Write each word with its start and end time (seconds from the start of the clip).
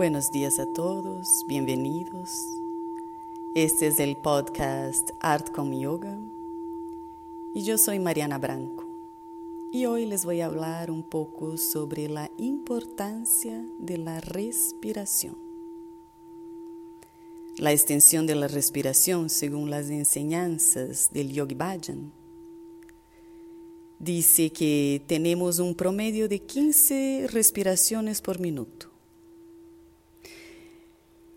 Buenos 0.00 0.30
días 0.30 0.58
a 0.58 0.64
todos, 0.64 1.44
bienvenidos. 1.46 2.46
Este 3.54 3.88
es 3.88 4.00
el 4.00 4.16
podcast 4.16 5.10
Art 5.20 5.50
con 5.52 5.78
Yoga 5.78 6.18
y 7.52 7.64
yo 7.64 7.76
soy 7.76 7.98
Mariana 7.98 8.38
Branco 8.38 8.86
y 9.70 9.84
hoy 9.84 10.06
les 10.06 10.24
voy 10.24 10.40
a 10.40 10.46
hablar 10.46 10.90
un 10.90 11.02
poco 11.02 11.58
sobre 11.58 12.08
la 12.08 12.30
importancia 12.38 13.62
de 13.78 13.98
la 13.98 14.22
respiración. 14.22 15.36
La 17.58 17.72
extensión 17.72 18.26
de 18.26 18.36
la 18.36 18.48
respiración 18.48 19.28
según 19.28 19.68
las 19.68 19.90
enseñanzas 19.90 21.10
del 21.12 21.30
Yogi 21.30 21.56
Bhajan 21.56 22.10
dice 23.98 24.50
que 24.50 25.04
tenemos 25.06 25.58
un 25.58 25.74
promedio 25.74 26.26
de 26.26 26.38
15 26.38 27.26
respiraciones 27.30 28.22
por 28.22 28.40
minuto. 28.40 28.89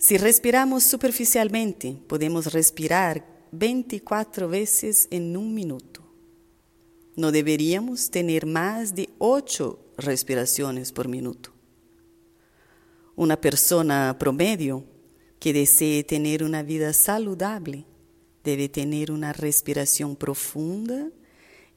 Si 0.03 0.17
respiramos 0.17 0.83
superficialmente, 0.83 1.97
podemos 2.07 2.51
respirar 2.51 3.25
24 3.53 4.49
veces 4.49 5.07
en 5.11 5.37
un 5.37 5.53
minuto. 5.53 6.03
No 7.15 7.31
deberíamos 7.31 8.11
tener 8.11 8.45
más 8.45 8.95
de 8.95 9.07
8 9.19 9.79
respiraciones 9.95 10.91
por 10.91 11.07
minuto. 11.07 11.53
Una 13.15 13.39
persona 13.39 14.17
promedio 14.19 14.83
que 15.39 15.53
desee 15.53 16.03
tener 16.03 16.43
una 16.43 16.63
vida 16.63 16.91
saludable 16.91 17.85
debe 18.43 18.67
tener 18.67 19.09
una 19.09 19.31
respiración 19.31 20.17
profunda 20.17 21.11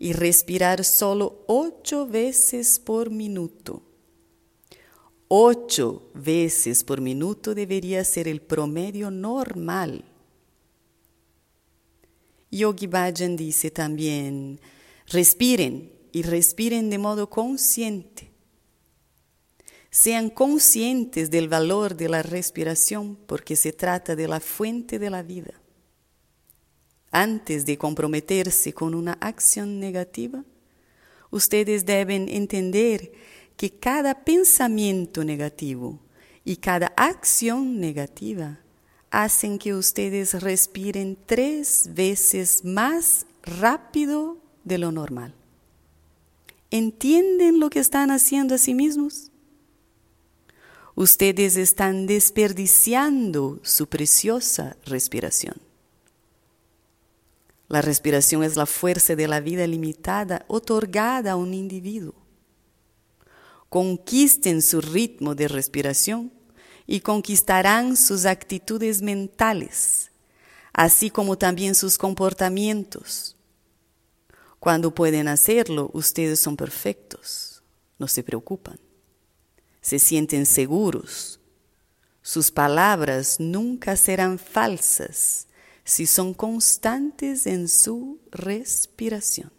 y 0.00 0.14
respirar 0.14 0.84
solo 0.84 1.44
8 1.46 2.08
veces 2.08 2.80
por 2.80 3.08
minuto. 3.08 3.84
Ocho 5.28 6.10
veces 6.14 6.84
por 6.84 7.00
minuto 7.00 7.54
debería 7.54 8.04
ser 8.04 8.28
el 8.28 8.40
promedio 8.40 9.10
normal. 9.10 10.04
Yogi 12.50 12.86
Bhajan 12.86 13.36
dice 13.36 13.70
también, 13.70 14.60
respiren 15.08 15.92
y 16.12 16.22
respiren 16.22 16.90
de 16.90 16.98
modo 16.98 17.28
consciente. 17.28 18.30
Sean 19.90 20.30
conscientes 20.30 21.30
del 21.30 21.48
valor 21.48 21.96
de 21.96 22.08
la 22.08 22.22
respiración 22.22 23.16
porque 23.26 23.56
se 23.56 23.72
trata 23.72 24.14
de 24.14 24.28
la 24.28 24.40
fuente 24.40 24.98
de 24.98 25.10
la 25.10 25.22
vida. 25.22 25.60
Antes 27.10 27.66
de 27.66 27.78
comprometerse 27.78 28.72
con 28.72 28.94
una 28.94 29.14
acción 29.14 29.80
negativa, 29.80 30.44
ustedes 31.30 31.84
deben 31.84 32.28
entender 32.28 33.12
que 33.56 33.70
cada 33.70 34.24
pensamiento 34.24 35.24
negativo 35.24 35.98
y 36.44 36.56
cada 36.56 36.92
acción 36.96 37.80
negativa 37.80 38.60
hacen 39.10 39.58
que 39.58 39.74
ustedes 39.74 40.40
respiren 40.42 41.16
tres 41.26 41.90
veces 41.94 42.64
más 42.64 43.26
rápido 43.42 44.38
de 44.64 44.78
lo 44.78 44.92
normal. 44.92 45.34
¿Entienden 46.70 47.60
lo 47.60 47.70
que 47.70 47.78
están 47.78 48.10
haciendo 48.10 48.54
a 48.54 48.58
sí 48.58 48.74
mismos? 48.74 49.30
Ustedes 50.94 51.56
están 51.56 52.06
desperdiciando 52.06 53.60
su 53.62 53.86
preciosa 53.86 54.76
respiración. 54.84 55.54
La 57.68 57.82
respiración 57.82 58.42
es 58.44 58.56
la 58.56 58.66
fuerza 58.66 59.16
de 59.16 59.28
la 59.28 59.40
vida 59.40 59.66
limitada 59.66 60.44
otorgada 60.48 61.32
a 61.32 61.36
un 61.36 61.54
individuo 61.54 62.25
conquisten 63.68 64.62
su 64.62 64.80
ritmo 64.80 65.34
de 65.34 65.48
respiración 65.48 66.32
y 66.86 67.00
conquistarán 67.00 67.96
sus 67.96 68.24
actitudes 68.24 69.02
mentales, 69.02 70.10
así 70.72 71.10
como 71.10 71.36
también 71.36 71.74
sus 71.74 71.98
comportamientos. 71.98 73.36
Cuando 74.60 74.94
pueden 74.94 75.28
hacerlo, 75.28 75.90
ustedes 75.92 76.40
son 76.40 76.56
perfectos, 76.56 77.62
no 77.98 78.08
se 78.08 78.22
preocupan, 78.22 78.78
se 79.80 79.98
sienten 79.98 80.46
seguros. 80.46 81.40
Sus 82.22 82.50
palabras 82.50 83.36
nunca 83.38 83.96
serán 83.96 84.38
falsas 84.38 85.46
si 85.84 86.06
son 86.06 86.34
constantes 86.34 87.46
en 87.46 87.68
su 87.68 88.20
respiración. 88.32 89.52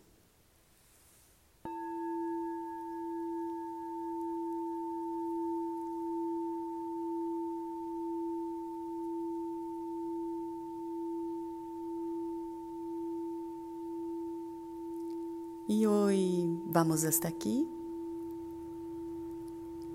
Y 15.70 15.86
hoy 15.86 16.62
vamos 16.66 17.04
hasta 17.04 17.28
aquí. 17.28 17.68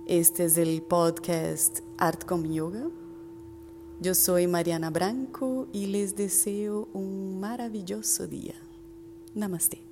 Este 0.04 0.44
es 0.44 0.58
el 0.58 0.82
podcast 0.82 1.80
Art 1.96 2.26
con 2.26 2.52
Yoga. 2.52 2.90
Yo 3.98 4.14
soy 4.14 4.46
Mariana 4.46 4.90
Branco 4.90 5.68
y 5.72 5.86
les 5.86 6.14
deseo 6.14 6.88
un 6.92 7.40
maravilloso 7.40 8.26
día. 8.26 8.54
Namaste. 9.34 9.91